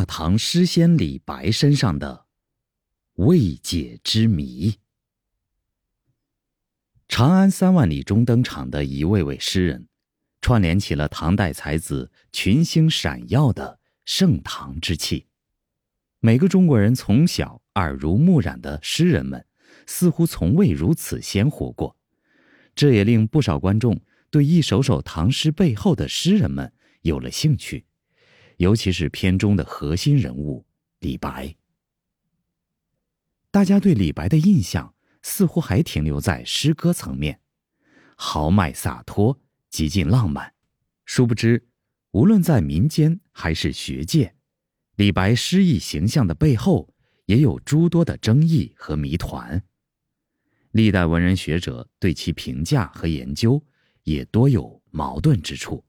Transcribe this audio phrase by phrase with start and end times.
[0.00, 2.24] 大唐诗仙李白身上的
[3.16, 4.76] 未解之谜。
[7.06, 9.86] 长安三万里中登场的一位位诗人，
[10.40, 15.26] 串联起了唐代才子群星闪耀的盛唐之气。
[16.20, 19.44] 每个中国人从小耳濡目染的诗人们，
[19.84, 21.94] 似乎从未如此鲜活过。
[22.74, 26.72] 这也令不少观众对一首首唐诗背后的诗人们
[27.02, 27.84] 有了兴趣。
[28.60, 30.66] 尤其是片中的核心人物
[30.98, 31.56] 李白，
[33.50, 37.40] 大家对李白的印象似乎还停留在诗歌层面，
[38.16, 40.52] 豪迈洒脱，极尽浪漫。
[41.06, 41.66] 殊不知，
[42.10, 44.34] 无论在民间还是学界，
[44.96, 46.92] 李白诗意形象的背后
[47.24, 49.64] 也有诸多的争议和谜团。
[50.72, 53.64] 历代文人学者对其评价和研究
[54.02, 55.82] 也多有矛盾之处。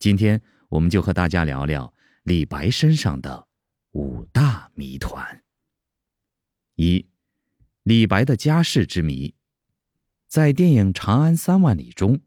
[0.00, 0.42] 今天。
[0.68, 1.92] 我们就和大家聊聊
[2.24, 3.48] 李白身上的
[3.92, 5.42] 五大谜团。
[6.74, 7.06] 一、
[7.84, 9.34] 李白的家世之谜，
[10.26, 12.20] 在电影《长安三万里》中，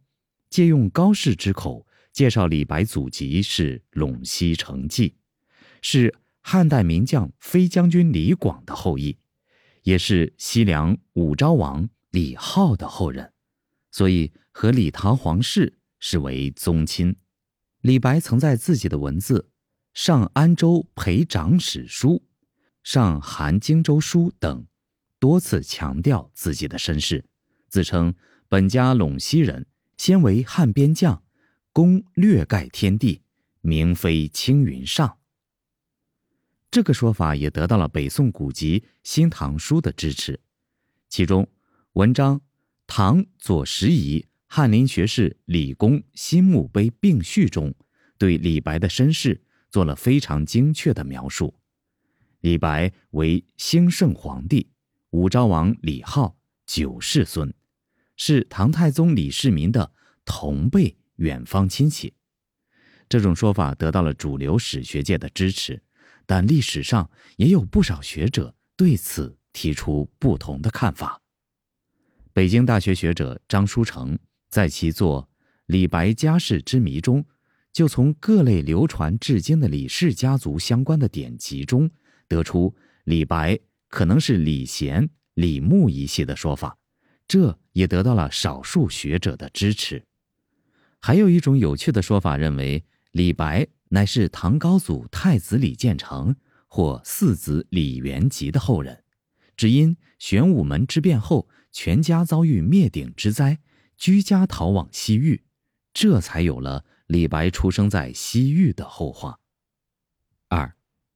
[0.50, 5.16] 借用高适之口介绍李白祖籍是陇西成纪，
[5.82, 9.18] 是汉代名将飞将军李广的后裔，
[9.84, 13.32] 也是西凉武昭王李浩的后人，
[13.92, 17.16] 所以和李唐皇室是为宗亲。
[17.82, 19.50] 李白曾在自己的文字
[20.00, 22.10] 《上安州陪长史书》
[22.84, 24.66] 《上韩荆州书》等
[25.18, 27.26] 多次强调自己的身世，
[27.68, 28.14] 自称
[28.48, 29.66] 本家陇西人，
[29.98, 31.24] 先为汉边将，
[31.72, 33.24] 功略盖天地，
[33.62, 35.18] 名飞青云上。
[36.70, 40.40] 这个说法也得到了北宋古籍《新唐书》的支持，
[41.10, 41.48] 其中
[41.94, 42.40] 文章
[42.86, 44.22] 《唐左拾遗》。
[44.54, 47.74] 翰林学士李公新墓碑并序中，
[48.18, 51.56] 对李白的身世做了非常精确的描述。
[52.42, 54.70] 李白为兴圣皇帝
[55.12, 56.36] 武昭王李浩
[56.66, 57.54] 九世孙，
[58.18, 59.94] 是唐太宗李世民的
[60.26, 62.14] 同辈远方亲戚。
[63.08, 65.82] 这种说法得到了主流史学界的支持，
[66.26, 71.22] 但历史上也有不少学者对此提出不同的看法。
[72.34, 74.20] 北京大学学者张书成。
[74.52, 75.24] 在其作
[75.68, 77.26] 《李白家世之谜》中，
[77.72, 81.90] 就从各类流传至今的李氏家族相关的典籍中，
[82.28, 82.76] 得出
[83.06, 83.58] 李白
[83.88, 86.78] 可能是李贤、李牧一系的说法，
[87.26, 90.04] 这也得到了少数学者的支持。
[91.00, 92.84] 还有一种有趣的说法认为，
[93.14, 96.36] 李白乃是唐高祖太子李建成
[96.68, 99.02] 或四子李元吉的后人，
[99.56, 103.58] 只因玄武门之变后，全家遭遇灭顶之灾。
[104.02, 105.44] 居家逃往西域，
[105.94, 109.40] 这才有了李白出生在西域的后话。
[110.48, 110.76] 二，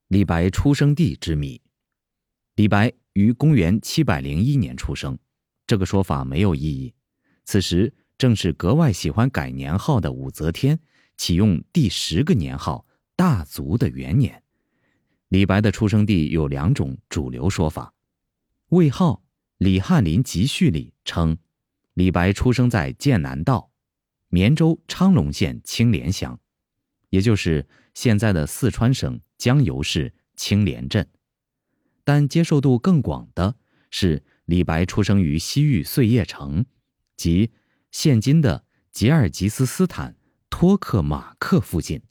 [0.10, 1.60] 李白出生地之谜。
[2.54, 5.18] 李白于公元七百零一年出生，
[5.66, 6.94] 这个说法没有意义。
[7.44, 10.80] 此时正是格外喜欢改年号的武则天
[11.18, 12.86] 启用第十个年号
[13.16, 14.44] 大足的元年。
[15.30, 17.96] 李白的出生地有两种主流说法，
[18.68, 19.14] 魏浩
[19.58, 21.36] 《李翰林集序》里称。
[21.96, 23.72] 李白出生在剑南道，
[24.28, 26.38] 绵州昌隆县青莲乡，
[27.10, 31.10] 也就是现在的四川省江油市青莲镇。
[32.04, 33.56] 但接受度更广的
[33.90, 36.66] 是，李白出生于西域碎叶城，
[37.16, 37.52] 即
[37.92, 40.18] 现今的吉尔吉斯斯坦
[40.50, 42.02] 托克马克附近，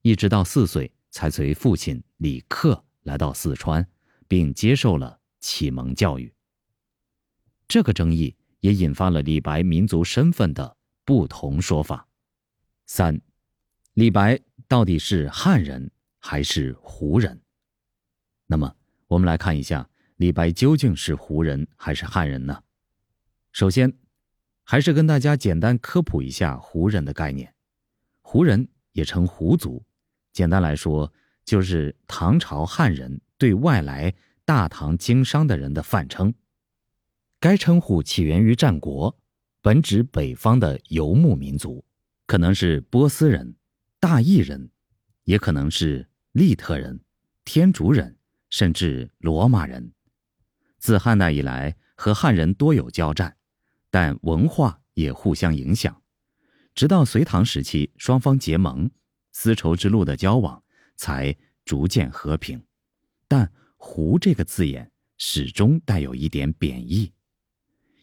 [0.00, 3.86] 一直到四岁才随父亲李克来到四川，
[4.26, 6.32] 并接受了启蒙教育。
[7.68, 8.34] 这个争议。
[8.62, 12.06] 也引发了李白民族身份的不同说法。
[12.86, 13.20] 三，
[13.94, 17.40] 李白到底是汉人还是胡人？
[18.46, 18.72] 那么，
[19.08, 22.62] 我们来看一下李白究竟是胡人还是汉人呢？
[23.50, 23.92] 首先，
[24.62, 27.52] 还是跟大家简单科普一下胡人的概念。
[28.20, 29.84] 胡人也称胡族，
[30.32, 31.12] 简单来说，
[31.44, 34.14] 就是唐朝汉人对外来
[34.44, 36.32] 大唐经商的人的泛称。
[37.42, 39.18] 该称呼起源于战国，
[39.60, 41.84] 本指北方的游牧民族，
[42.24, 43.56] 可能是波斯人、
[43.98, 44.70] 大邑人，
[45.24, 47.00] 也可能是利特人、
[47.44, 48.16] 天竺人，
[48.48, 49.92] 甚至罗马人。
[50.78, 53.36] 自汉代以来，和汉人多有交战，
[53.90, 56.00] 但文化也互相影响。
[56.76, 58.88] 直到隋唐时期，双方结盟，
[59.32, 60.62] 丝绸之路的交往
[60.94, 62.62] 才逐渐和平。
[63.26, 67.12] 但“胡”这个字眼始终带有一点贬义。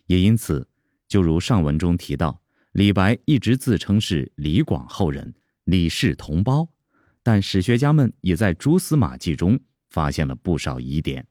[0.09, 0.67] 也因此，
[1.07, 2.41] 就如上文中提到，
[2.71, 5.31] 李白一直自称是李广后人、
[5.65, 6.67] 李氏同胞，
[7.21, 9.59] 但史学家们也在蛛丝马迹中
[9.91, 11.23] 发现了不少疑点。